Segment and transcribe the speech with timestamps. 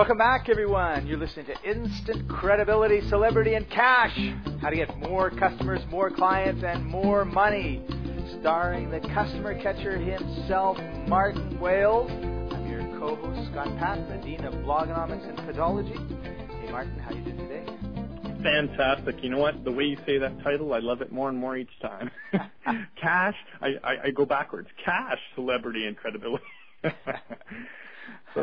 [0.00, 1.06] Welcome back, everyone.
[1.06, 4.18] You're listening to Instant Credibility, Celebrity, and Cash.
[4.62, 7.82] How to get more customers, more clients, and more money.
[8.40, 12.10] Starring the customer catcher himself, Martin Wales.
[12.10, 15.92] I'm your co-host, Scott Paton, the Dean of Blogonomics and Podology.
[16.64, 18.42] Hey, Martin, how are you doing today?
[18.42, 19.22] Fantastic.
[19.22, 19.64] You know what?
[19.64, 22.10] The way you say that title, I love it more and more each time.
[22.98, 24.68] Cash, I, I, I go backwards.
[24.82, 26.42] Cash, celebrity, and credibility.
[26.84, 26.90] so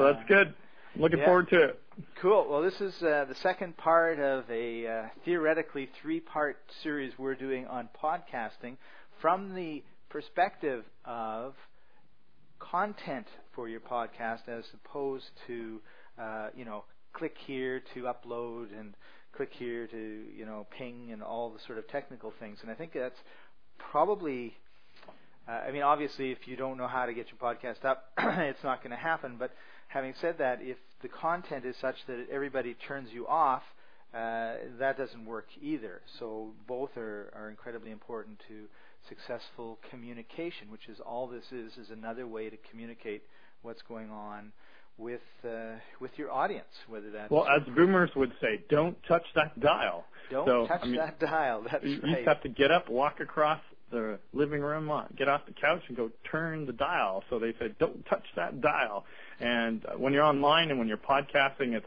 [0.04, 0.54] that's uh, good.
[1.00, 1.26] Looking Yeah.
[1.26, 1.84] forward to it.
[2.16, 2.48] Cool.
[2.50, 7.36] Well, this is uh, the second part of a uh, theoretically three part series we're
[7.36, 8.78] doing on podcasting
[9.22, 11.56] from the perspective of
[12.60, 15.82] content for your podcast as opposed to,
[16.20, 16.84] uh, you know,
[17.14, 18.95] click here to upload and
[19.34, 22.59] click here to, you know, ping and all the sort of technical things.
[22.62, 23.20] And I think that's
[23.78, 24.58] probably.
[25.48, 28.64] Uh, I mean, obviously, if you don't know how to get your podcast up, it's
[28.64, 29.38] not going to happen.
[29.40, 29.52] But
[29.88, 33.64] having said that, if the content is such that everybody turns you off,
[34.14, 36.02] uh, that doesn't work either.
[36.20, 38.66] So both are, are incredibly important to
[39.08, 43.23] successful communication, which is all this is is another way to communicate
[43.62, 44.52] what's going on
[44.98, 49.59] with uh, with your audience, whether that's Well, as boomers would say, don't touch that
[49.59, 50.06] dial.
[50.31, 51.64] don't so, touch I mean, that dial.
[51.70, 53.59] That's You, you just have to get up, walk across
[53.92, 57.24] the living room, get off the couch, and go turn the dial.
[57.30, 59.06] So they said, don't touch that dial.
[59.40, 61.86] And uh, when you're online and when you're podcasting, it's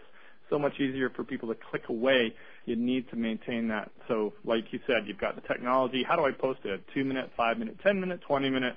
[0.49, 2.35] so much easier for people to click away.
[2.67, 3.91] You need to maintain that.
[4.09, 6.03] So, like you said, you've got the technology.
[6.07, 6.61] How do I post?
[6.65, 8.77] A two minute, five minute, ten minute, twenty minute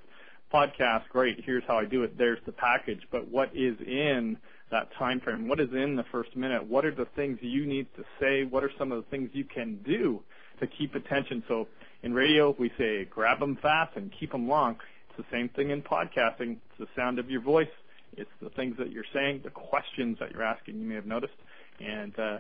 [0.54, 1.04] podcast.
[1.10, 1.44] Great.
[1.44, 2.18] Here's how I do it.
[2.18, 3.02] There's the package.
[3.12, 4.38] But what is in
[4.72, 5.48] that time frame?
[5.48, 6.64] What is in the first minute?
[6.66, 8.44] What are the things you need to say?
[8.44, 10.22] What are some of the things you can do
[10.60, 11.44] to keep attention?
[11.48, 11.68] So
[12.04, 14.76] in radio, we say grab them fast and keep them long.
[15.10, 16.58] It's the same thing in podcasting.
[16.58, 17.68] It's the sound of your voice.
[18.16, 20.80] It's the things that you're saying, the questions that you're asking.
[20.80, 21.34] You may have noticed,
[21.80, 22.38] and uh,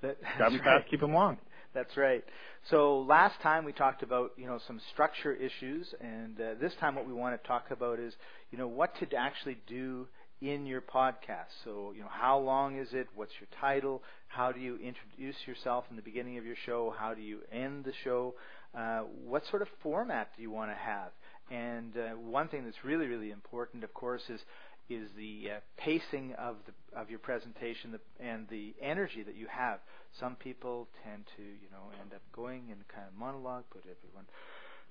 [0.00, 0.80] That- grab them right.
[0.80, 1.38] fast, keep them long.
[1.74, 2.24] That's right.
[2.70, 6.94] So last time we talked about you know some structure issues, and uh, this time
[6.94, 8.14] what we want to talk about is
[8.50, 10.06] you know what to actually do
[10.40, 11.52] in your podcast.
[11.64, 13.08] So you know how long is it?
[13.14, 14.02] What's your title?
[14.28, 16.94] How do you introduce yourself in the beginning of your show?
[16.96, 18.34] How do you end the show?
[18.76, 21.10] Uh, what sort of format do you want to have?
[21.50, 24.40] And uh, one thing that's really really important, of course, is
[24.88, 29.80] is the uh, pacing of the of your presentation and the energy that you have.
[30.18, 34.26] Some people tend to, you know, end up going in kind of monologue, put everyone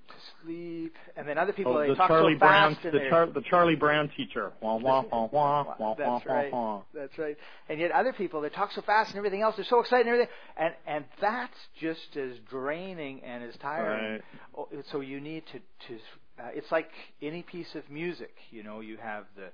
[0.08, 2.84] to sleep, and then other people Oh, they the talk Charlie so Brown, fast.
[2.92, 4.52] the, Char- the Charlie Brown teacher.
[4.60, 6.52] Wah wah wah wah wah wah That's wah right.
[6.52, 6.82] wah.
[6.94, 7.36] That's right.
[7.68, 10.14] And yet other people they talk so fast and everything else, they're so excited and
[10.14, 14.12] everything, and and that's just as draining and as tiring.
[14.12, 14.22] Right.
[14.56, 15.58] Oh, So you need to
[15.88, 16.00] to
[16.38, 16.90] uh, it's like
[17.22, 18.34] any piece of music.
[18.50, 19.48] You know, you have the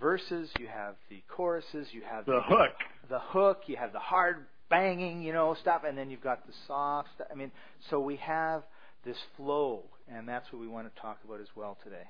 [0.00, 2.70] verses, you have the choruses, you have The hook.
[3.08, 6.52] the hook, you have the hard banging, you know, stuff, and then you've got the
[6.66, 7.08] soft.
[7.14, 7.28] Stuff.
[7.32, 7.52] I mean,
[7.88, 8.62] so we have
[9.04, 12.04] this flow, and that's what we want to talk about as well today.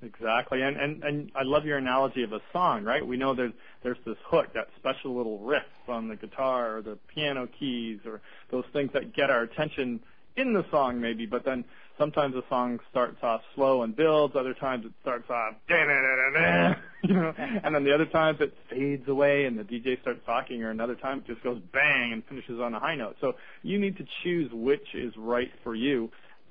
[0.00, 3.04] Exactly, and and and I love your analogy of a song, right?
[3.04, 3.52] We know there's
[3.82, 8.20] there's this hook, that special little riff on the guitar or the piano keys or
[8.50, 10.00] those things that get our attention
[10.36, 11.26] in the song, maybe.
[11.26, 11.64] But then
[11.98, 14.36] sometimes the song starts off slow and builds.
[14.36, 15.54] Other times it starts off,
[17.02, 20.62] you know, and then the other times it fades away and the DJ starts talking.
[20.62, 23.16] Or another time it just goes bang and finishes on a high note.
[23.20, 26.10] So you need to choose which is right for you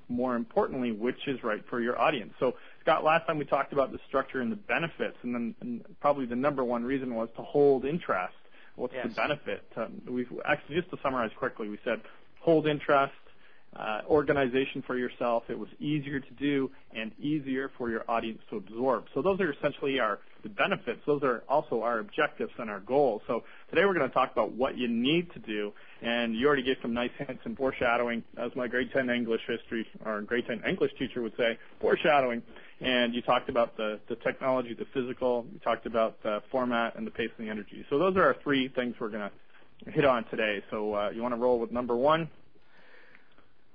[0.10, 2.34] more importantly, which is right for your audience.
[2.40, 5.86] So, Scott, last time we talked about the structure and the benefits, and then and
[6.00, 8.34] probably the number one reason was to hold interest.
[8.76, 9.66] What's the benefit?
[9.76, 12.00] Um, we've actually just to summarize quickly, we said
[12.40, 13.14] hold interest,
[13.76, 15.44] uh, organization for yourself.
[15.50, 19.06] It was easier to do and easier for your audience to absorb.
[19.14, 20.20] So those are essentially our
[20.50, 21.00] benefits.
[21.06, 23.22] Those are also our objectives and our goals.
[23.28, 25.74] So today we're going to talk about what you need to do.
[26.02, 29.88] And you already gave some nice hints and foreshadowing, as my grade 10 English history
[30.06, 32.42] or grade 10 English teacher would say, foreshadowing.
[32.82, 35.46] And you talked about the, the technology, the physical.
[35.52, 37.86] You talked about the format and the pace and the energy.
[37.90, 40.64] So those are our three things we're going to hit on today.
[40.70, 42.30] So uh, you want to roll with number one?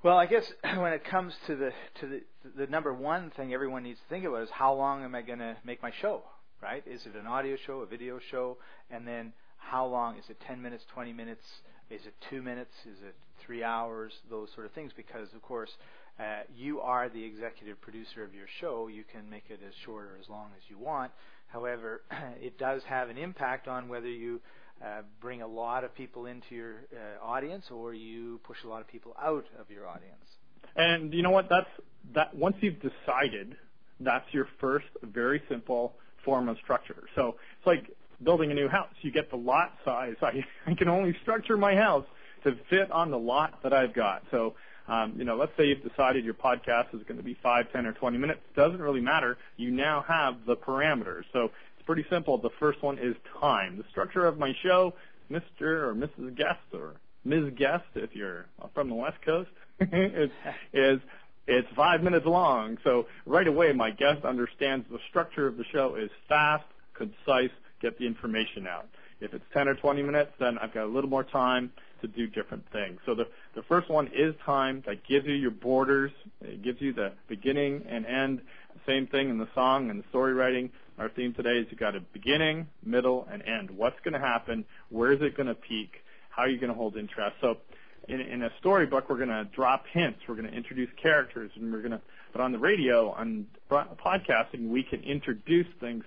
[0.03, 0.45] Well, I guess
[0.77, 2.23] when it comes to the to the
[2.57, 5.39] the number one thing everyone needs to think about is how long am I going
[5.39, 6.23] to make my show,
[6.63, 6.83] right?
[6.87, 8.57] Is it an audio show, a video show,
[8.91, 10.17] and then how long?
[10.17, 11.43] Is it 10 minutes, 20 minutes?
[11.91, 12.73] Is it two minutes?
[12.87, 13.15] Is it
[13.45, 14.13] three hours?
[14.31, 15.71] Those sort of things, because of course
[16.19, 18.89] uh, you are the executive producer of your show.
[18.89, 21.11] You can make it as short or as long as you want.
[21.49, 22.03] However,
[22.41, 24.41] it does have an impact on whether you
[24.85, 28.81] uh, bring a lot of people into your uh, audience or you push a lot
[28.81, 30.25] of people out of your audience.
[30.77, 31.49] And you know what?
[31.51, 31.69] That's
[32.15, 32.35] that.
[32.35, 33.57] Once you've decided,
[34.01, 35.95] that's your first very simple
[36.25, 37.05] form of structure.
[37.15, 37.91] So it's like
[38.23, 38.91] building a new house.
[39.03, 40.17] You get the lot size.
[40.23, 42.07] I, I can only structure my house
[42.45, 44.23] to fit on the lot that I've got.
[44.31, 44.55] So,
[44.89, 47.87] um, you know, let's say you've decided your podcast is going to be five, ten,
[47.87, 48.41] or 20 minutes.
[48.51, 49.39] It doesn't really matter.
[49.57, 51.23] You now have the parameters.
[51.33, 52.39] So it's pretty simple.
[52.39, 53.79] The first one is time.
[53.79, 54.95] The structure of my show,
[55.31, 55.63] Mr.
[55.63, 56.37] or Mrs.
[56.37, 57.53] Guest or Ms.
[57.57, 60.31] Guest, if you're from the West Coast, is,
[60.73, 61.01] is
[61.47, 62.79] it's five minutes long.
[62.85, 67.51] So right away, my guest understands the structure of the show is fast, concise,
[67.81, 68.89] get the information out.
[69.21, 72.27] If it's 10 or 20 minutes, then I've got a little more time to do
[72.27, 72.99] different things.
[73.07, 74.83] So the, the first one is time.
[74.87, 76.11] That gives you your borders.
[76.41, 78.41] It gives you the beginning and end.
[78.87, 80.71] Same thing in the song and the story writing.
[80.99, 83.71] Our theme today is you've got a beginning, middle, and end.
[83.71, 84.65] What's going to happen?
[84.91, 86.03] Where is it going to peak?
[86.31, 87.37] How are you going to hold interest?
[87.41, 87.59] So
[88.09, 90.21] in, a storybook, we're going to drop hints.
[90.29, 92.01] We're going to introduce characters, and we're going to.
[92.33, 96.05] But on the radio, on podcasting, we can introduce things.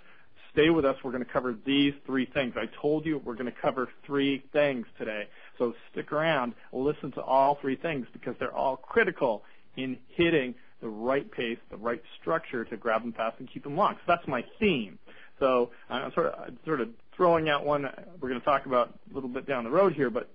[0.52, 0.96] Stay with us.
[1.04, 2.54] We're going to cover these three things.
[2.56, 5.28] I told you we're going to cover three things today.
[5.58, 6.54] So stick around.
[6.72, 9.44] Listen to all three things because they're all critical
[9.76, 13.76] in hitting the right pace, the right structure to grab them fast and keep them
[13.76, 13.96] long.
[13.96, 14.98] So that's my theme.
[15.40, 17.84] So I'm sort of, sort of throwing out one
[18.20, 20.30] we're going to talk about a little bit down the road here, but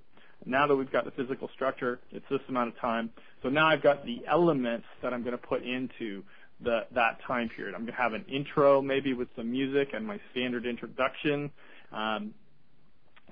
[0.47, 3.11] now that we've got the physical structure, it's this amount of time.
[3.43, 6.23] So now I've got the elements that I'm going to put into
[6.63, 7.75] the, that time period.
[7.75, 11.51] I'm going to have an intro maybe with some music and my standard introduction.
[11.93, 12.35] Um,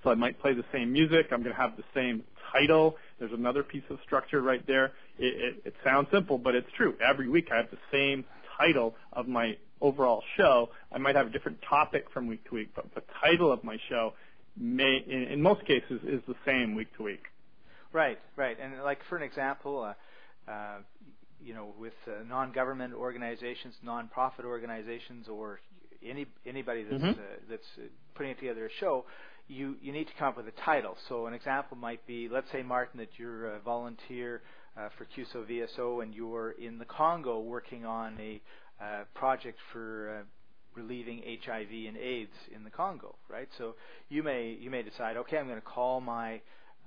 [0.02, 1.26] so I might play the same music.
[1.32, 2.22] I'm going to have the same
[2.52, 2.96] title.
[3.18, 4.92] There's another piece of structure right there.
[5.18, 6.94] It, it, it sounds simple, but it's true.
[7.04, 8.24] Every week I have the same
[8.56, 10.70] title of my overall show.
[10.92, 13.78] I might have a different topic from week to week, but the title of my
[13.88, 14.14] show
[14.58, 17.24] may, in, in most cases, is the same week to week.
[17.92, 18.56] Right, right.
[18.60, 19.94] And like for an example,
[20.48, 20.78] uh, uh,
[21.42, 25.60] you know, with uh, non-government organizations, non-profit organizations, or
[26.04, 27.20] any anybody that's mm-hmm.
[27.20, 29.04] uh, that's uh, putting together a show,
[29.46, 30.96] you you need to come up with a title.
[31.08, 34.42] So an example might be, let's say Martin, that you're a volunteer
[34.76, 38.40] uh, for CUSO VSO and you're in the Congo working on a
[38.82, 40.22] uh, project for uh,
[40.78, 43.48] relieving HIV and AIDS in the Congo, right?
[43.58, 43.74] So
[44.08, 46.40] you may you may decide, okay, I'm going to call my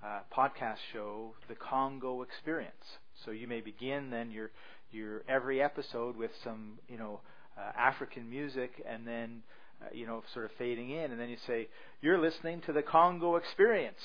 [0.03, 2.99] uh, podcast show the Congo Experience.
[3.25, 4.51] So you may begin then your
[4.91, 7.21] your every episode with some you know
[7.57, 9.43] uh, African music, and then
[9.81, 11.67] uh, you know sort of fading in, and then you say
[12.01, 13.99] you're listening to the Congo Experience.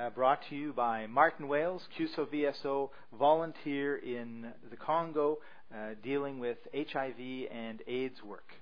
[0.00, 5.38] Uh, brought to you by Martin Wales, CUSO VSO, volunteer in the Congo,
[5.72, 8.54] uh, dealing with HIV and AIDS work.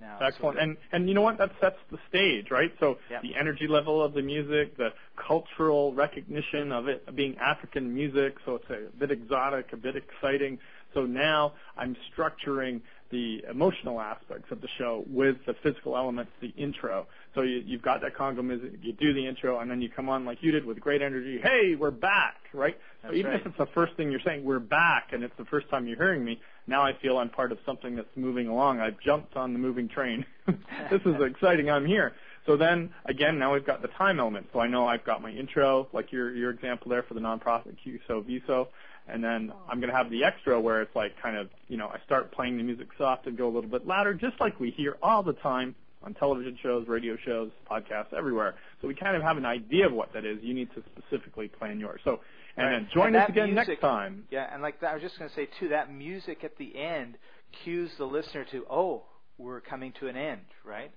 [0.00, 0.58] Now, Excellent.
[0.58, 1.38] And and you know what?
[1.38, 2.72] That sets the stage, right?
[2.80, 3.22] So yep.
[3.22, 8.56] the energy level of the music, the cultural recognition of it being African music, so
[8.56, 10.58] it's a bit exotic, a bit exciting.
[10.92, 12.80] So now I'm structuring
[13.14, 17.06] the emotional aspects of the show with the physical elements, the intro.
[17.36, 20.08] So you, you've got that Congo music, you do the intro, and then you come
[20.08, 21.38] on like you did with great energy.
[21.40, 22.76] Hey, we're back, right?
[23.02, 23.40] That's so even right.
[23.40, 25.96] if it's the first thing you're saying, we're back, and it's the first time you're
[25.96, 28.80] hearing me, now I feel I'm part of something that's moving along.
[28.80, 30.26] I've jumped on the moving train.
[30.46, 31.70] this is exciting.
[31.70, 32.14] I'm here.
[32.46, 34.48] So then again, now we've got the time element.
[34.52, 37.76] So I know I've got my intro, like your your example there for the nonprofit
[37.86, 38.66] CUSO VSO,
[39.08, 39.58] and then oh.
[39.68, 42.32] I'm going to have the extra where it's like kind of you know I start
[42.32, 45.22] playing the music soft and go a little bit louder, just like we hear all
[45.22, 48.54] the time on television shows, radio shows, podcasts, everywhere.
[48.82, 50.38] So we kind of have an idea of what that is.
[50.42, 52.00] You need to specifically plan yours.
[52.04, 52.20] So
[52.56, 52.72] and right.
[52.72, 54.24] then join and us again music, next time.
[54.30, 56.76] Yeah, and like that, I was just going to say too, that music at the
[56.76, 57.16] end
[57.64, 59.04] cues the listener to, oh,
[59.38, 60.90] we're coming to an end, right?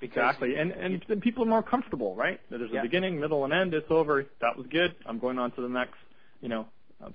[0.00, 2.40] Because exactly, and and then people are more comfortable, right?
[2.50, 2.82] That there's a yeah.
[2.82, 3.74] beginning, middle, and end.
[3.74, 4.26] It's over.
[4.40, 4.94] That was good.
[5.06, 5.94] I'm going on to the next,
[6.40, 6.66] you know,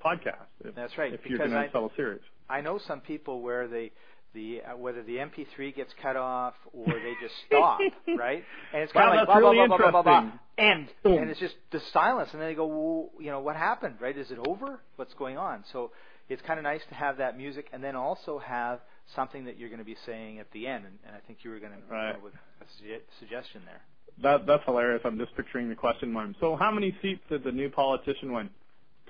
[0.04, 0.74] podcast.
[0.76, 1.14] That's right.
[1.14, 2.22] If you're going to sell a series.
[2.50, 3.92] I know some people where they
[4.34, 7.80] the uh, whether the MP3 gets cut off or they just stop,
[8.18, 8.44] right?
[8.74, 10.90] And it's kind wow, of like blah, blah, really blah, blah, blah, blah, blah, end,
[11.04, 11.18] Boom.
[11.20, 14.18] and it's just the silence, and then they go, well, you know, what happened, right?
[14.18, 14.80] Is it over?
[14.98, 15.64] What's going on?
[15.72, 15.92] So
[16.28, 18.80] it's kind of nice to have that music, and then also have
[19.16, 21.50] something that you're going to be saying at the end, and, and I think you
[21.50, 22.12] were going to right.
[22.12, 23.82] come up with a suge- suggestion there.
[24.22, 25.02] That that's hilarious.
[25.06, 26.32] I'm just picturing the question mark.
[26.42, 28.50] So how many seats did the new politician win?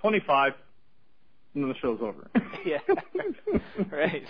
[0.02, 0.54] Twenty-five.
[1.56, 2.30] And then the show's over.
[2.66, 2.80] yeah.
[3.92, 4.26] right.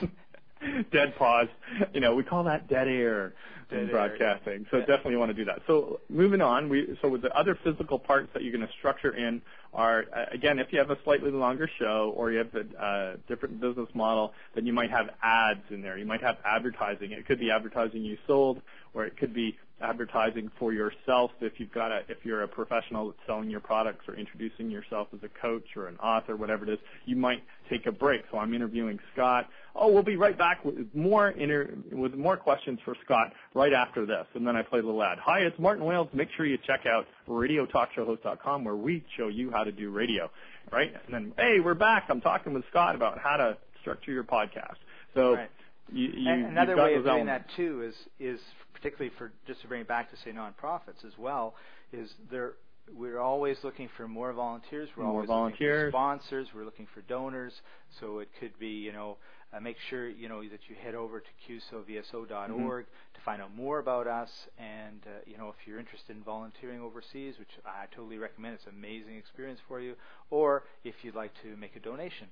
[0.92, 1.48] dead pause.
[1.94, 3.34] You know, we call that dead air
[3.70, 4.62] dead in air, broadcasting.
[4.62, 4.72] Yeah.
[4.72, 4.86] So yeah.
[4.86, 5.62] definitely want to do that.
[5.68, 9.16] So moving on, we so with the other physical parts that you're going to structure
[9.16, 9.42] in
[9.74, 13.60] are again, if you have a slightly longer show or you have a uh, different
[13.62, 15.98] business model, then you might have ads in there.
[15.98, 17.12] You might have advertising.
[17.12, 18.62] It could be advertising you sold,
[18.94, 23.08] or it could be advertising for yourself if you've got a if you're a professional
[23.08, 26.70] that's selling your products or introducing yourself as a coach or an author whatever it
[26.70, 28.24] is you might take a break.
[28.32, 29.50] So i'm interviewing scott.
[29.76, 34.06] Oh we'll be right back with more inter with more questions for scott right after
[34.06, 34.26] this.
[34.34, 35.18] And then i play the little ad.
[35.20, 36.10] Hi it's martin wales.
[36.14, 40.30] Make sure you check out radiotalkshowhost.com where we show you how to do radio
[40.72, 40.94] right?
[41.06, 42.06] And then hey we're back.
[42.10, 44.76] I'm talking with scott about how to structure your podcast.
[45.16, 45.50] So right.
[45.92, 47.48] You, you, and another way of doing elements.
[47.50, 48.40] that too is is
[48.74, 51.56] particularly for just to bring it back to say nonprofits as well,
[51.92, 52.54] is there
[52.96, 54.90] we're always looking for more volunteers.
[54.98, 55.78] We're More always volunteers.
[55.78, 56.48] looking for sponsors.
[56.56, 57.54] We're looking for donors.
[58.00, 59.18] So it could be, you know,
[59.54, 62.80] uh, make sure you know that you head over to qsovso.org Mm-hmm.
[62.80, 64.30] to find out more about us.
[64.58, 68.66] And uh, you know, if you're interested in volunteering overseas, which I totally recommend, it's
[68.66, 69.94] an amazing experience for you.
[70.32, 72.28] Or if you'd like to make a donation.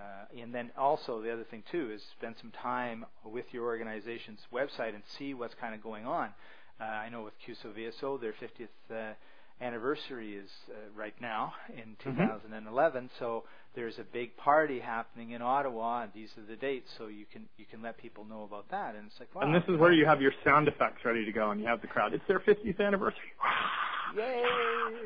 [0.00, 4.40] Uh, and then also the other thing too is spend some time with your organization's
[4.52, 6.30] website and see what's kind of going on.
[6.80, 9.14] Uh, I know with CUSO VSO, their 50th uh,
[9.62, 12.18] anniversary is uh, right now in Mhm.
[12.18, 13.08] 2011.
[13.18, 16.90] So there's a big party happening in Ottawa, and these are the dates.
[16.98, 18.94] So you can you can let people know about that.
[18.96, 19.42] And it's like wow.
[19.42, 21.80] And this is where you have your sound effects ready to go, and you have
[21.80, 22.12] the crowd.
[22.12, 23.32] It's their 50th anniversary.
[24.14, 24.42] Yay!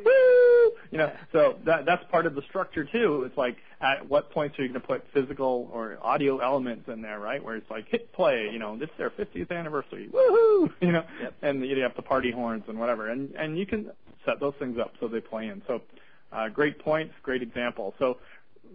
[0.05, 0.73] Woo!
[0.91, 3.23] You know, so that that's part of the structure too.
[3.27, 7.01] It's like at what points are you going to put physical or audio elements in
[7.03, 7.43] there, right?
[7.43, 8.49] Where it's like hit play.
[8.53, 10.09] You know, this is their 50th anniversary.
[10.13, 10.73] Woohoo!
[10.81, 11.35] You know, Yep.
[11.43, 13.91] and you have the party horns and whatever, and and you can
[14.27, 15.63] set those things up so they play in.
[15.67, 15.81] So,
[16.33, 17.95] uh, great points, great example.
[17.99, 18.19] So,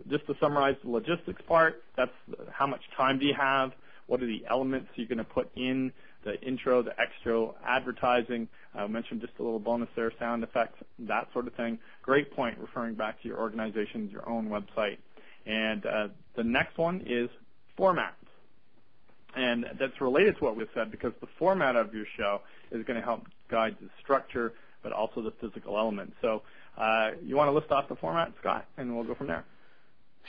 [0.10, 2.12] just to summarize the logistics part, that's
[2.52, 3.72] how much time do you have?
[4.08, 5.92] What are the elements you're going to put in
[6.26, 8.50] the intro, the extra, advertising?
[8.74, 11.80] I mentioned just a little bonus there, sound effects, that sort of thing.
[12.02, 14.98] Great point, referring back to your organization's, your own website.
[15.46, 17.30] And uh, the next one is
[17.80, 18.10] formats.
[19.36, 22.42] And that's related to what we said because the format of your show
[22.72, 26.16] is going to help guide the structure, but also the physical elements.
[26.22, 26.42] So
[26.78, 29.46] uh, you want to list off the format, Scott, and we'll go from there.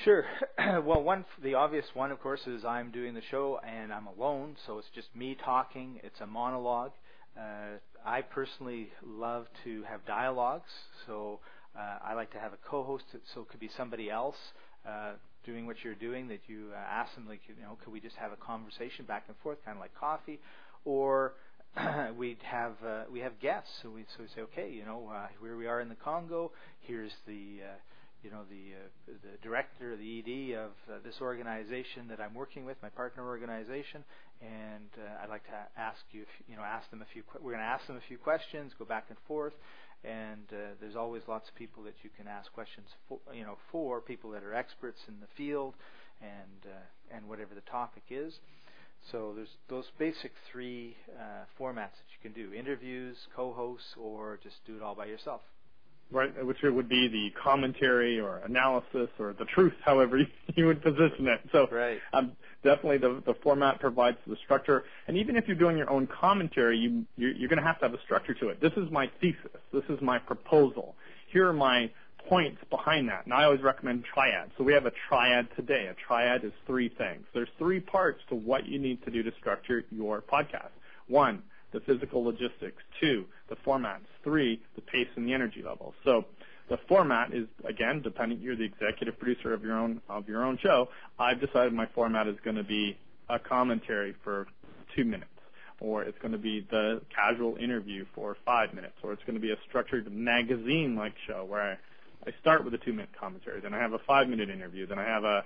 [0.05, 0.25] Sure.
[0.85, 4.57] well, one the obvious one, of course, is I'm doing the show and I'm alone,
[4.67, 6.00] so it's just me talking.
[6.03, 6.93] It's a monologue.
[7.37, 10.71] Uh, I personally love to have dialogues,
[11.07, 11.41] so
[11.79, 14.37] uh, I like to have a co-host, so it could be somebody else
[14.88, 15.12] uh,
[15.45, 16.29] doing what you're doing.
[16.29, 19.25] That you uh, ask them, like, you know, could we just have a conversation back
[19.29, 20.41] and forth, kind of like coffee,
[20.85, 21.33] or
[22.17, 25.26] we'd have uh, we have guests, so we so we say, okay, you know, uh,
[25.41, 26.53] here we are in the Congo.
[26.81, 27.75] Here's the uh,
[28.26, 32.64] you know the uh, the director, the ED of uh, this organization that I'm working
[32.64, 34.02] with, my partner organization,
[34.42, 37.23] and uh, I'd like to ask you, if, you know, ask them a few.
[37.23, 39.52] Que- we're going to ask them a few questions, go back and forth,
[40.02, 43.59] and uh, there's always lots of people that you can ask questions for, you know,
[43.71, 45.75] for people that are experts in the field,
[46.21, 48.40] and uh, and whatever the topic is.
[49.12, 54.56] So there's those basic three uh, formats that you can do: interviews, co-hosts, or just
[54.66, 55.42] do it all by yourself.
[56.10, 56.44] Right?
[56.44, 60.82] Which it would be the commentary or analysis or the truth, however you, you would
[60.82, 61.40] position it.
[61.52, 61.98] So Right.
[62.12, 62.32] um,
[62.62, 64.84] definitely the, the format provides the structure.
[65.08, 67.86] And even if you're doing your own commentary, you, you're, you're going to have to
[67.86, 68.60] have a structure to it.
[68.60, 69.60] This is my thesis.
[69.72, 70.94] This is my proposal.
[71.32, 71.90] Here are my
[72.28, 73.25] points behind that.
[73.25, 74.50] And I always recommend triad.
[74.58, 75.86] So we have a triad today.
[75.86, 77.25] A triad is three things.
[77.34, 80.70] There's three parts to what you need to do to structure your podcast.
[81.08, 81.42] One,
[81.76, 82.83] the physical logistics.
[83.00, 84.06] Two, the formats.
[84.25, 85.95] Three, the pace and the energy level.
[86.04, 86.25] So
[86.71, 88.40] the format is again dependent.
[88.40, 90.88] You're the executive producer of your own of your own show.
[91.18, 92.97] I've decided my format is going to be
[93.28, 94.47] a commentary for
[94.95, 95.30] two minutes,
[95.80, 99.40] or it's going to be the casual interview for five minutes, or it's going to
[99.40, 103.78] be a structured magazine-like show where I, I start with a two-minute commentary, then I
[103.78, 105.45] have a five-minute interview, then I have a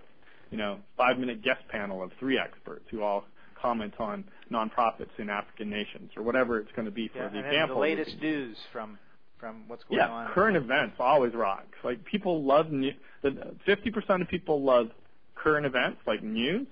[0.51, 3.25] you know five-minute guest panel of three experts who all
[3.61, 7.39] comment on nonprofits in African nations or whatever it's going to be for Yeah, the
[7.39, 7.77] and example.
[7.77, 8.99] the latest news from
[9.39, 10.29] from what's going yeah, on.
[10.33, 11.65] current events always rock.
[11.83, 12.93] Like people love new.
[13.23, 14.91] The fifty percent of people love
[15.35, 16.67] current events, like news,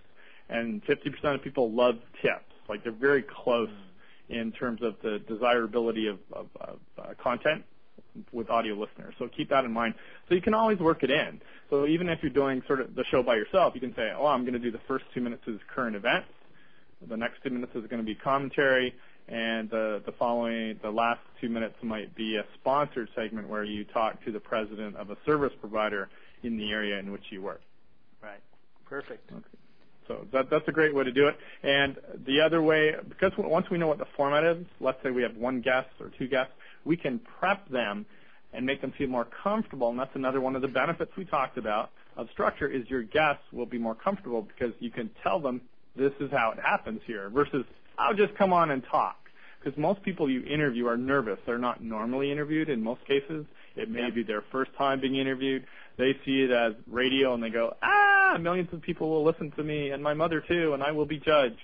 [0.51, 2.45] and fifty percent of people love tips.
[2.69, 3.71] Like they're very close
[4.29, 7.65] in terms of the desirability of, of, of uh, content
[8.33, 9.15] with audio listeners.
[9.19, 9.95] So keep that in mind.
[10.29, 11.41] So you can always work it in.
[11.71, 14.27] So even if you're doing sort of the show by yourself, you can say, "Oh,
[14.27, 16.29] I'm going to do the first two minutes is current events.
[17.07, 18.95] The next two minutes is going to be commentary."
[19.29, 23.85] and the the following the last two minutes might be a sponsored segment where you
[23.85, 26.09] talk to the president of a service provider
[26.43, 27.61] in the area in which you work.
[28.23, 28.41] Right.
[28.87, 29.31] Perfect.
[29.31, 29.43] Okay.
[30.07, 31.37] So that that's a great way to do it.
[31.63, 35.23] And the other way, because once we know what the format is, let's say we
[35.23, 36.53] have one guest or two guests,
[36.87, 38.07] we can prep them
[38.55, 39.91] and make them feel more comfortable.
[39.91, 43.45] And that's another one of the benefits we talked about of structure is your guests
[43.53, 45.61] will be more comfortable because you can tell them
[45.99, 47.65] this is how it happens here versus
[47.99, 49.17] I'll just come on and talk.
[49.59, 51.39] Because most people you interview are nervous.
[51.45, 53.45] They're not normally interviewed in most cases.
[53.75, 55.67] It may be their first time being interviewed.
[55.97, 59.65] They see it as radio and they go, ah, millions of people will listen to
[59.65, 61.57] me and my mother too and I will be judged.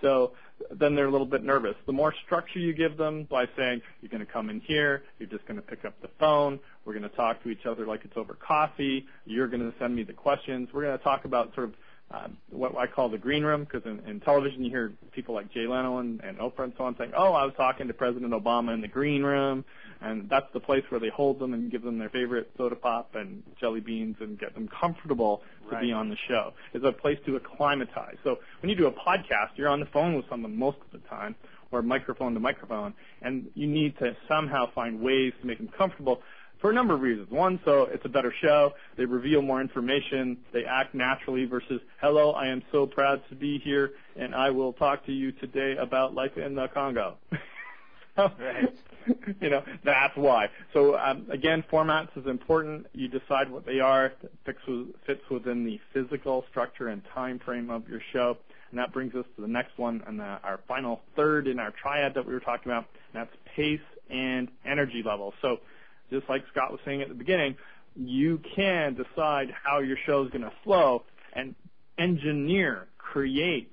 [0.00, 0.32] So
[0.70, 1.74] then they're a little bit nervous.
[1.86, 5.28] The more structure you give them by saying, you're going to come in here, you're
[5.28, 8.04] just going to pick up the phone, we're going to talk to each other like
[8.04, 11.54] it's over coffee, you're going to send me the questions, we're going to talk about
[11.54, 11.74] sort of
[12.10, 15.50] Um, what I call the green room, because in, in television you hear people like
[15.50, 18.32] Jay Leno and, and Oprah and so on saying, "Oh, I was talking to President
[18.34, 19.64] Obama in the green room,"
[20.02, 23.14] and that's the place where they hold them and give them their favorite soda pop
[23.14, 26.52] and jelly beans and get them comfortable to be on the show.
[26.74, 28.16] It's a place to acclimatize.
[28.24, 31.08] So when you do a podcast, you're on the phone with someone most of the
[31.08, 31.34] time,
[31.70, 32.92] or microphone to microphone,
[33.22, 36.20] and you need to somehow find ways to make them comfortable
[36.62, 37.28] for a number of reasons.
[37.30, 38.72] One, so it's a better show.
[38.96, 40.38] They reveal more information.
[40.52, 44.72] They act naturally versus, hello, I am so proud to be here, and I will
[44.72, 47.16] talk to you today about life in the Congo.
[48.14, 48.68] Right.
[49.40, 50.50] you know, that's why.
[50.74, 52.86] So um, again, formats is important.
[52.92, 54.12] You decide what they are.
[54.44, 54.58] Fits,
[55.06, 58.36] fits within the physical structure and time frame of your show.
[58.70, 61.70] And that brings us to the next one and the, our final third in our
[61.70, 62.84] triad that we were talking about.
[63.14, 65.32] And that's pace and energy level.
[66.12, 67.56] Just like Scott was saying at the beginning,
[67.96, 71.02] you can decide how your show is going to flow
[71.32, 71.54] and
[71.98, 73.72] engineer, create,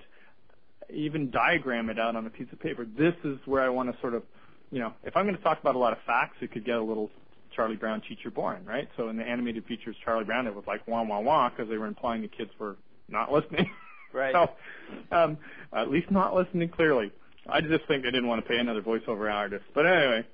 [0.91, 2.86] even diagram it out on a piece of paper.
[2.86, 4.24] This is where I want to sort of,
[4.72, 6.75] you know, if I'm going to talk about a lot of facts, it could get
[6.75, 7.10] a little
[7.55, 8.88] Charlie Brown teacher boring, right?
[8.98, 11.77] So in the animated features, Charlie Brown, it was like wah wah wah because they
[11.77, 12.77] were implying the kids were
[13.08, 13.69] not listening.
[14.12, 14.34] Right.
[14.34, 15.38] so, um,
[15.72, 17.12] at least not listening clearly.
[17.48, 19.65] I just think they didn't want to pay another voiceover artist.
[19.75, 20.25] But anyway,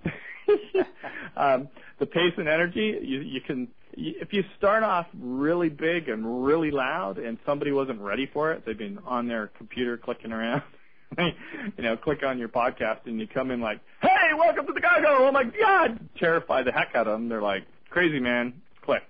[1.36, 1.68] um,
[2.00, 6.72] the pace and energy, you, you can, if you start off really big and really
[6.72, 10.64] loud and somebody wasn't ready for it, they've been on their computer clicking around,
[11.18, 14.80] you know, click on your podcast and you come in like, hey, welcome to the
[14.80, 15.28] Chicago.
[15.28, 16.00] Oh my God.
[16.20, 17.30] Terrify the heck out of them.
[17.30, 19.04] They're like, crazy man, click.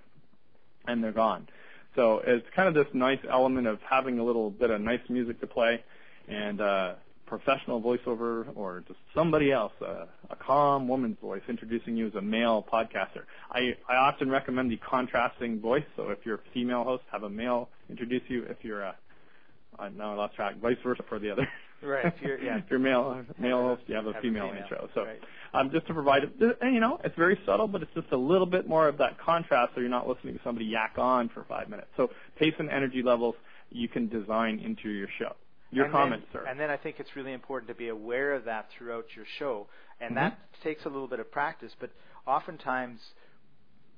[0.86, 1.48] And they're gone.
[1.96, 5.40] So it's kind of this nice element of having a little bit of nice music
[5.40, 5.82] to play
[6.28, 6.94] and, uh,
[7.26, 12.20] professional voiceover or just somebody else, uh, a calm woman's voice introducing you as a
[12.22, 13.24] male podcaster.
[13.50, 15.84] I, I often recommend the contrasting voice.
[15.96, 18.44] So if you're a female host, have a male introduce you.
[18.44, 18.96] If you're a,
[19.78, 21.48] I now I lost track, vice versa for the other.
[21.82, 22.56] Right, if you're- yeah.
[22.64, 24.88] if you're male, male host, you have a Have a female, female, intro.
[24.94, 25.20] So, right.
[25.52, 26.22] um, just to provide,
[26.62, 29.18] and you know, it's very subtle, but it's just a little bit more of that
[29.18, 31.88] contrast, so you're not listening to somebody yak on for five minutes.
[31.96, 32.08] So,
[32.38, 33.34] pace and energy levels
[33.70, 35.34] you can design into your show.
[35.70, 36.46] Your and comments, then, sir.
[36.48, 39.68] And then I think it's really important to be aware of that throughout your show,
[40.00, 40.16] and Mhm.
[40.16, 41.74] that takes a little bit of practice.
[41.78, 41.90] But
[42.26, 43.00] oftentimes,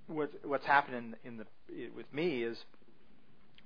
[0.06, 1.46] what, what's happening in the
[1.94, 2.64] with me is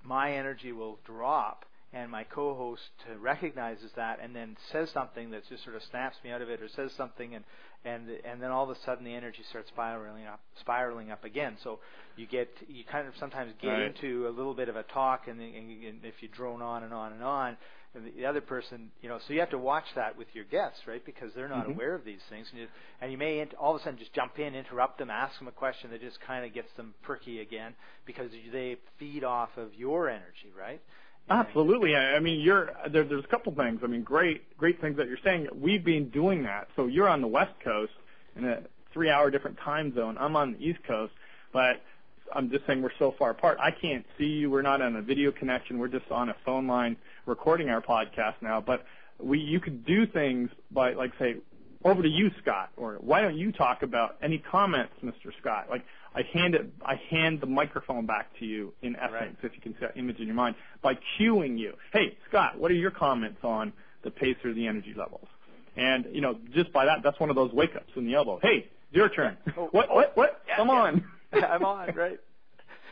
[0.04, 2.82] my energy will drop, and my co-host
[3.20, 6.60] recognizes that, and then says something that just sort of snaps me out of it,
[6.60, 7.44] or says something, and
[7.84, 11.56] and and then all of a sudden the energy starts spiraling up, spiraling up again.
[11.62, 11.78] So
[12.16, 13.82] you get you kind of sometimes get Right.
[13.82, 16.92] into a little bit of a talk, and, and, and if you drone on and
[16.92, 17.56] on and on,
[17.94, 20.80] and the other person, you know, so you have to watch that with your guests,
[20.86, 21.04] right?
[21.04, 21.74] Because they're not Mhm.
[21.74, 22.68] aware of these things, and you,
[23.00, 25.48] and you may int- all of a sudden just jump in, interrupt them, ask them
[25.48, 27.74] a question that just kind of gets them perky again
[28.06, 30.80] because they feed off of your energy, right?
[31.28, 31.94] Absolutely.
[31.94, 33.80] I I mean, you're there, there's a couple things.
[33.84, 35.48] I mean, great, great things that you're saying.
[35.54, 36.68] We've been doing that.
[36.74, 37.92] So you're on the West Coast
[38.36, 40.16] in a three-hour different time zone.
[40.18, 41.12] I'm on the East Coast,
[41.52, 41.80] but
[42.34, 43.58] I'm just saying we're so far apart.
[43.60, 44.50] I can't see you.
[44.50, 45.78] We're not on a video connection.
[45.78, 48.60] We're just on a phone line recording our podcast now.
[48.60, 48.84] But
[49.18, 51.36] we, you could do things by, like, say,
[51.84, 55.32] over to you, Scott, or why don't you talk about any comments, Mr.
[55.40, 55.66] Scott?
[55.68, 59.36] Like, I hand it, I hand the microphone back to you in essence, Right.
[59.42, 61.74] if you can see that image in your mind, by cueing you.
[61.92, 65.26] Hey, Scott, what are your comments on the pace or the energy levels?
[65.76, 68.38] And, you know, just by that, that's one of those wake ups in the elbow.
[68.42, 69.36] Hey, your turn.
[69.56, 70.42] Oh, what, oh, what, what?
[70.46, 70.74] yeah, Come yeah.
[70.74, 71.04] on.
[71.32, 72.20] I'm on, right?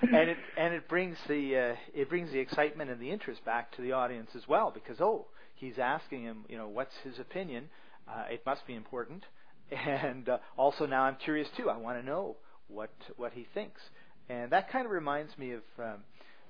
[0.03, 3.73] And it and it brings the uh, it brings the excitement and the interest back
[3.77, 7.69] to the audience as well because oh he's asking him you know what's his opinion?
[8.09, 9.25] Uh, it must be important.
[9.73, 11.71] And uh, also now I'm curious too.
[11.71, 12.37] I want to know
[12.69, 13.81] what what he thinks.
[14.29, 15.99] And that kind of reminds me of um,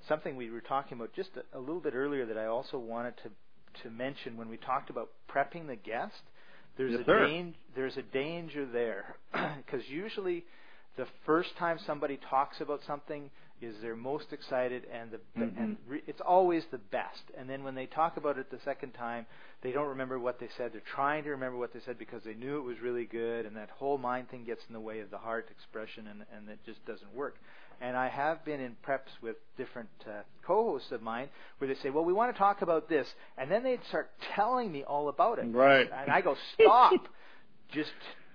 [0.07, 3.13] something we were talking about just a, a little bit earlier that I also wanted
[3.23, 4.37] to to mention.
[4.37, 6.21] When we talked about prepping the guest
[6.77, 9.15] there's Yes, a there's a danger there.
[9.65, 10.45] Because usually
[10.97, 13.29] the first time somebody talks about something
[13.61, 15.57] is they're most excited and the Mhm.
[15.57, 17.31] and re, it's always the best.
[17.37, 19.27] And then when they talk about it the second time,
[19.61, 20.73] they don't remember what they said.
[20.73, 23.55] They're trying to remember what they said because they knew it was really good, and
[23.55, 26.59] that whole mind thing gets in the way of the heart expression, and and it
[26.65, 27.37] just doesn't work.
[27.79, 31.89] And I have been in preps with different uh, co-hosts of mine where they say,
[31.91, 35.39] "Well, we want to talk about this," and then they'd start telling me all about
[35.39, 35.45] it.
[35.53, 35.89] Right.
[35.91, 37.07] And I go, "Stop!
[37.71, 37.93] just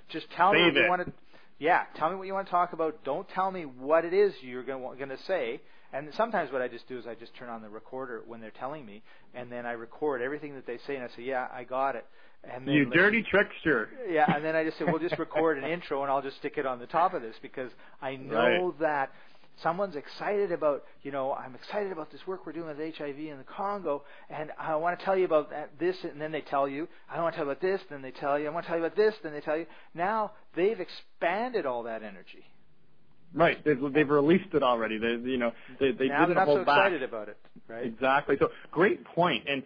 [0.09, 1.13] just tell me Save what you want to
[1.59, 3.03] yeah, tell me what you want to talk about.
[3.05, 5.61] Don't tell me what it is you're going to say.
[5.93, 8.51] And sometimes what I just do is I just turn on the recorder when they're
[8.51, 9.03] telling me,
[9.35, 12.05] and then I record everything that they say, and I say, "Yeah, I got it."
[12.45, 13.89] And then You listen- dirty trickster.
[14.09, 16.59] yeah, and then I just say, "We'll just record an intro, and I'll just stick
[16.59, 17.71] it on the top of this because
[18.03, 19.13] I know that
[19.63, 23.39] someone's excited about, you know, I'm excited about this work we're doing with HIV in
[23.39, 26.69] the Congo, and I want to tell you about that, this, and then they tell
[26.69, 26.89] you.
[27.11, 28.47] I want to tell you about this, then they tell you.
[28.47, 29.67] I want to tell you about this, then they tell you.
[29.95, 32.45] Now they've expanded all that energy.
[33.35, 33.63] Right.
[33.65, 34.99] They've, they've released it already.
[34.99, 36.79] They, you know, they, they now they're didn't not hold so back.
[36.87, 37.37] excited about it,
[37.69, 37.85] right?
[37.85, 38.37] Exactly.
[38.39, 39.45] So great point.
[39.49, 39.63] And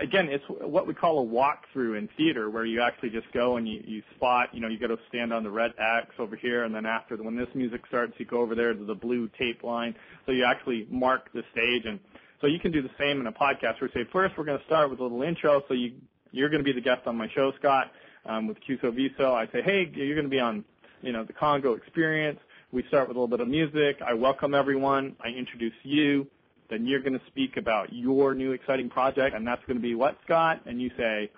[0.00, 3.68] again, it's what we call a walkthrough in theater, where you actually just go and
[3.68, 4.48] you, you spot.
[4.52, 7.16] You know, you got to stand on the red X over here, and then after
[7.16, 9.94] when this music starts, you go over there to the blue tape line.
[10.26, 11.98] So you actually mark the stage, and
[12.40, 13.80] so you can do the same in a podcast.
[13.80, 15.62] Where we say first we're going to start with a little intro.
[15.68, 15.92] So you
[16.32, 17.90] you're going to be the guest on my show, Scott,
[18.26, 19.32] um, with CUSO Viso.
[19.32, 20.64] I say, hey, you're going to be on,
[21.00, 22.38] you know, the Congo Experience.
[22.72, 23.98] We start with a little bit of music.
[24.06, 25.16] I welcome everyone.
[25.24, 26.26] I introduce you.
[26.70, 29.94] Then you're going to speak about your new exciting project, and that's going to be
[29.94, 30.62] what, Scott?
[30.66, 31.30] And you say,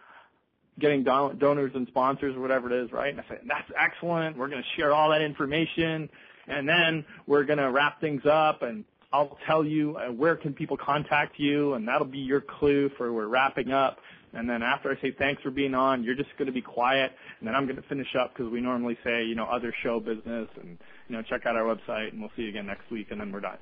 [0.78, 3.10] getting don- donors and sponsors or whatever it is, right?
[3.10, 4.36] And I say, that's excellent.
[4.36, 6.08] We're going to share all that information,
[6.46, 10.52] and then we're going to wrap things up, and I'll tell you uh, where can
[10.52, 13.98] people contact you, and that'll be your clue for we're wrapping up.
[14.34, 17.12] And then after I say thanks for being on, you're just going to be quiet,
[17.38, 20.00] and then I'm going to finish up because we normally say, you know, other show
[20.00, 23.06] business, and you know, check out our website, and we'll see you again next week,
[23.10, 23.58] and then we're done.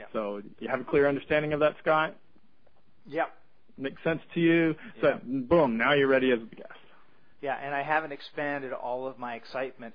[0.00, 0.06] Yeah.
[0.12, 2.16] So you have a clear understanding of that, Scott?
[3.06, 3.30] Yep.
[3.76, 4.74] Makes sense to you?
[4.96, 5.02] Yeah.
[5.02, 6.72] So boom, now you're ready as a guest.
[7.42, 9.94] Yeah, and I haven't expanded all of my excitement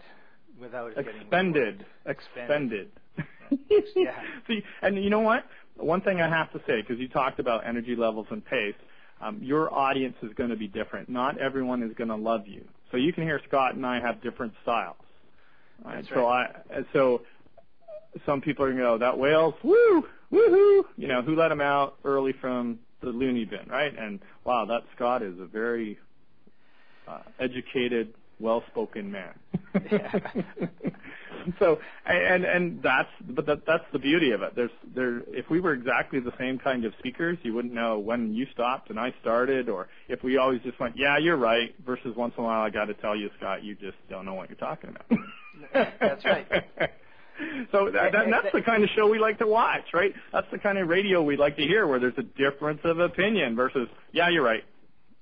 [0.59, 1.85] without it getting Expended.
[2.05, 2.91] Expended.
[3.17, 3.91] Expended.
[3.95, 4.21] Yeah.
[4.47, 5.43] See, and you know what?
[5.77, 8.75] One thing I have to say, because you talked about energy levels and pace,
[9.21, 11.09] um, your audience is going to be different.
[11.09, 12.65] Not everyone is going to love you.
[12.91, 14.95] So you can hear Scott and I have different styles.
[15.83, 15.95] Right?
[15.95, 16.47] That's So I,
[16.93, 17.21] so
[18.25, 21.61] some people are going to go, that Wales woo, woohoo, you know, who let him
[21.61, 23.97] out early from the loony bin, right?
[23.97, 25.99] And wow, that Scott is a very
[27.07, 29.33] uh, educated, well-spoken man.
[31.59, 34.53] So, and and that's but that, that's the beauty of it.
[34.55, 35.21] There's there.
[35.27, 38.89] If we were exactly the same kind of speakers, you wouldn't know when you stopped
[38.89, 41.75] and I started, or if we always just went, yeah, you're right.
[41.85, 44.33] Versus once in a while, I got to tell you, Scott, you just don't know
[44.33, 45.19] what you're talking about.
[45.99, 46.47] That's right.
[47.71, 50.13] So that, that, that's the kind of show we like to watch, right?
[50.31, 53.55] That's the kind of radio we like to hear, where there's a difference of opinion
[53.55, 54.63] versus, yeah, you're right.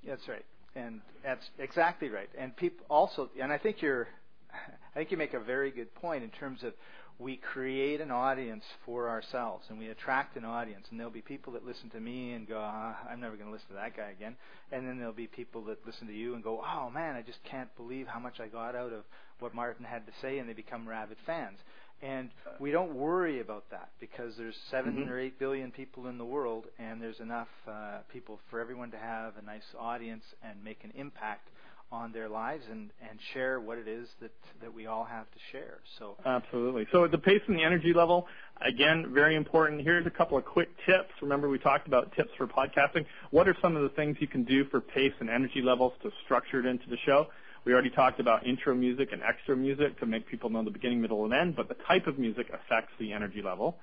[0.06, 0.46] That's right,
[0.76, 2.30] and that's exactly right.
[2.38, 4.08] And people also, and I think you're,
[4.54, 6.74] I think you make a very good point in terms of
[7.20, 11.54] we create an audience for ourselves, and we attract an audience, and there'll be people
[11.54, 14.10] that listen to me and go, ah, I'm never going to listen to that guy
[14.10, 14.36] again,
[14.72, 17.44] and then there'll be people that listen to you and go, oh man, I just
[17.44, 19.04] can't believe how much I got out of
[19.40, 21.60] what Martin had to say, and they become rabid fans.
[22.04, 25.10] And we don't worry about that because there's 7 Mhm.
[25.10, 28.98] or eight billion people in the world, and there's enough uh, people for everyone to
[28.98, 31.50] have a nice audience and make an impact
[31.94, 35.40] on their lives and, and share what it is that, that we all have to
[35.52, 35.80] share.
[36.00, 36.88] So Absolutely.
[36.92, 38.28] So the pace and the energy level,
[38.62, 39.82] again, very important.
[39.82, 41.12] Here's a couple of quick tips.
[41.22, 43.06] Remember we talked about tips for podcasting.
[43.30, 46.12] What are some of the things you can do for pace and energy levels to
[46.26, 47.28] structure it into the show?
[47.66, 51.02] We already talked about intro music and extra music to make people know the beginning,
[51.02, 53.78] middle, and end, but the type of music affects the energy level.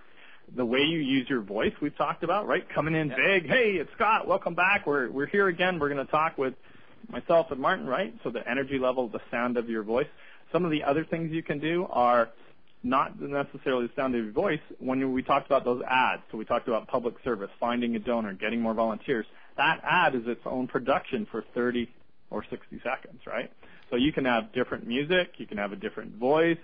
[0.55, 2.69] The way you use your voice, we've talked about, right?
[2.69, 3.47] Coming in big.
[3.47, 4.27] Hey, it's Scott.
[4.27, 4.87] Welcome back.
[4.87, 5.79] We're we're here again.
[5.79, 6.55] We're going to talk with
[7.09, 8.15] myself and Martin, right?
[8.23, 10.09] So the energy level, the sound of your voice.
[10.53, 12.29] Some of the other things you can do are
[12.83, 14.61] not necessarily the sound of your voice.
[14.79, 18.35] When we talked about those ads, so we talked about public service, finding a donor,
[18.35, 19.27] getting more volunteers.
[19.57, 21.89] That ad is its own production for 30
[22.31, 23.53] or 60 seconds, right?
[23.91, 26.59] So you can have different music, you can have a different voice,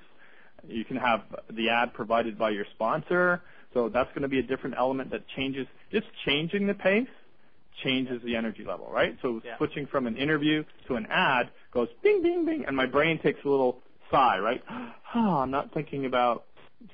[0.67, 3.43] you can have the ad provided by your sponsor.
[3.75, 5.67] So that's going to be a different element that changes.
[5.93, 7.09] Just changing the pace
[7.85, 9.19] changes the energy level, right?
[9.21, 9.57] So Yeah.
[9.59, 13.45] switching from an interview to an ad goes bing, bing, bing, and my brain takes
[13.45, 14.63] a little sigh, right?
[14.71, 14.93] Oh,
[15.41, 16.46] I'm not thinking about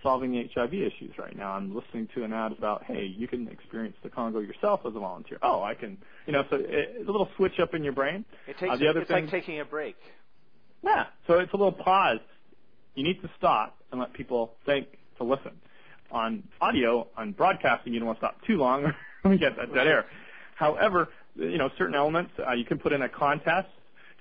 [0.03, 1.53] solving the HIV issues right now.
[1.53, 4.99] I'm listening to an ad about, hey, you can experience the Congo yourself as a
[5.01, 5.39] volunteer.
[5.43, 8.25] Oh, I can, you know, so it, it's a little switch up in your brain.
[8.47, 9.97] it takes Uh, the other it's thing- like taking a break.
[10.85, 11.07] Yeah.
[11.27, 12.19] So it's a little pause.
[12.95, 14.87] You need to stop and let people think
[15.19, 15.53] to listen.
[16.11, 18.85] on audio, on broadcasting, you don't want to stop too long
[19.25, 20.05] or we get that dead air.
[20.57, 23.69] However, you know, certain elements, uh, you can put in a contest.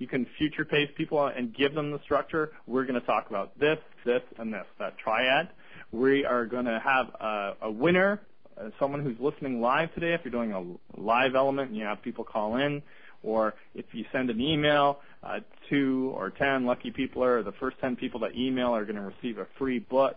[0.02, 2.54] You can future pace people and give them the structure.
[2.66, 5.50] We're going to talk about this, this, and this, that triad.
[5.92, 8.20] We are going to have a, a winner,
[8.58, 10.16] uh, someone who's listening live today.
[10.16, 12.82] If you're doing a live element and you have people call in,
[13.22, 17.78] or if you send an email, uh, two or ten lucky people are the first
[17.80, 20.16] ten people that email are going to receive a free book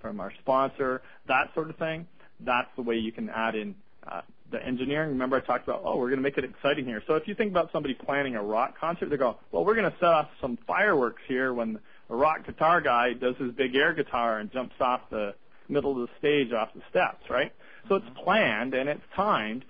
[0.00, 2.06] from our sponsor, that sort of thing.
[2.38, 3.74] That's the way you can add in
[4.06, 5.10] uh, the engineering.
[5.10, 7.02] Remember I talked about, oh, we're going to make it exciting here.
[7.06, 9.90] So if you think about somebody planning a rock concert, they go, well, we're going
[9.90, 11.78] to set off some fireworks here when
[12.10, 15.34] a rock guitar guy does his big air guitar and jumps off the
[15.68, 17.52] middle of the stage off the steps, right?
[17.88, 18.24] So it's mm-hmm.
[18.24, 19.64] planned and it's timed.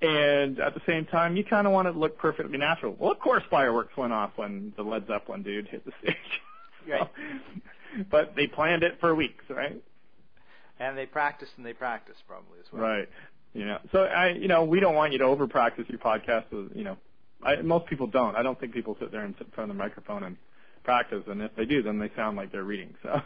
[0.00, 2.96] And at the same time, you kind of want it to look perfectly natural.
[2.98, 6.16] Well, of course, fireworks went off when the Led Zeppelin dude hit the stage.
[6.88, 7.08] Right.
[8.10, 9.80] but they planned it for weeks, right?
[10.80, 12.82] And they practiced and they practiced probably as well.
[12.82, 13.08] Right.
[13.54, 16.44] You know, so I, you know, we don't want you to over practice your podcast.
[16.50, 16.96] With, you know,
[17.42, 18.34] I, most people don't.
[18.34, 20.36] I don't think people sit there and sit in front of the microphone and
[20.84, 21.24] practice.
[21.26, 22.94] And if they do, then they sound like they're reading.
[23.02, 23.20] So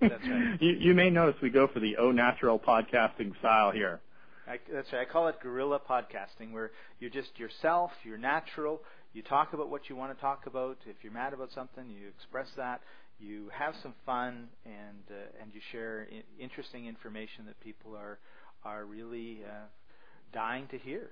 [0.00, 0.56] That's right.
[0.60, 4.00] you, you may notice we go for the au natural podcasting style here.
[4.46, 5.06] I, that's right.
[5.06, 8.82] I call it guerrilla podcasting, where you're just yourself, you're natural.
[9.12, 10.78] You talk about what you want to talk about.
[10.86, 12.80] If you're mad about something, you express that.
[13.20, 18.18] You have some fun, and uh, and you share I- interesting information that people are
[18.64, 19.66] are really uh,
[20.32, 21.10] dying to hear.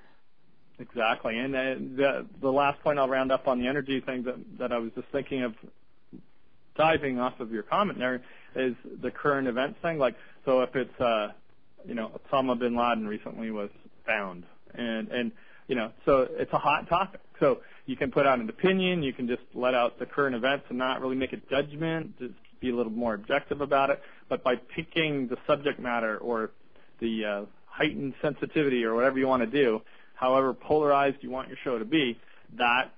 [0.78, 1.38] Exactly.
[1.38, 1.60] And uh,
[1.96, 4.92] the the last point I'll round up on the energy thing that that I was
[4.94, 5.54] just thinking of
[6.76, 8.22] diving off of your comment there
[8.56, 9.98] is the current events thing.
[9.98, 11.32] Like, so if it's uh,
[11.86, 13.70] you know, Osama bin Laden recently was
[14.06, 15.32] found, and and
[15.68, 17.20] you know, so it's a hot topic.
[17.38, 20.66] So you can put out an opinion, you can just let out the current events
[20.68, 24.00] and not really make a judgment, just be a little more objective about it.
[24.28, 26.50] But by picking the subject matter or
[27.00, 29.80] the uh, heightened sensitivity or whatever you want to do,
[30.14, 32.18] however polarized you want your show to be,
[32.58, 32.92] that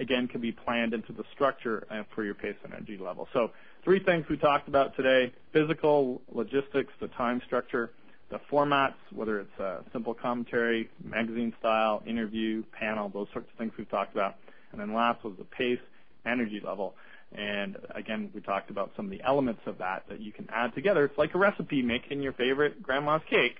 [0.00, 3.28] again can be planned into the structure uh, for your pace and energy level.
[3.32, 3.50] So
[3.84, 7.90] three things we talked about today, physical, logistics, the time structure,
[8.30, 13.72] the formats, whether it's a simple commentary, magazine style, interview, panel, those sorts of things
[13.76, 14.36] we've talked about.
[14.72, 15.78] And then last was the pace,
[16.26, 16.94] energy level.
[17.32, 20.74] And again, we talked about some of the elements of that that you can add
[20.74, 21.04] together.
[21.04, 23.56] It's like a recipe making your favorite grandma's cake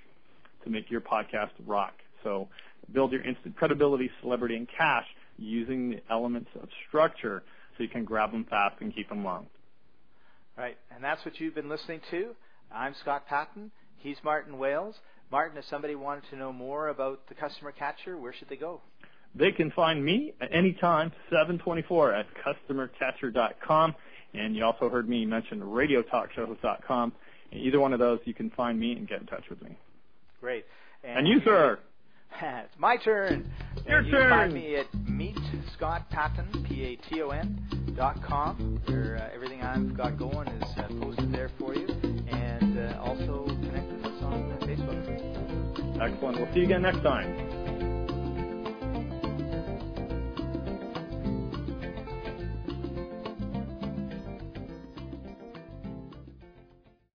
[0.65, 1.95] to make your podcast rock.
[2.23, 2.49] So
[2.93, 5.07] build your instant credibility, celebrity, and cash
[5.39, 7.43] using the elements of structure
[7.77, 9.47] so you can grab them fast and keep them long.
[10.57, 12.31] Right, and that's what you've been listening to.
[12.73, 13.73] I'm Scott Paton.
[13.99, 14.95] He's Martin Wales.
[15.33, 18.81] Martin, if somebody wanted to know more about the customer catcher, where should they go?
[19.35, 23.95] They can find me at any time, 724 at customercatcher.com.
[24.35, 27.13] And you also heard me mention radiotalkshows.com.
[27.53, 29.77] And either one of those, you can find me and get in touch with me.
[30.41, 30.65] Great.
[31.03, 31.79] And, you, sir.
[32.43, 33.51] it's my turn.
[33.87, 34.23] Your and you turn.
[34.23, 35.39] can find me at Meet
[35.77, 36.11] Scott
[36.69, 41.87] P-A-T-O-N, dot com, where uh, everything I've got going is uh, posted there for you.
[42.29, 46.01] And uh, also connect with us on Facebook.
[46.01, 46.39] Excellent.
[46.39, 47.54] We'll see you again next time.